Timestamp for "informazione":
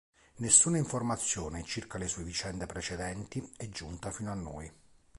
0.79-1.61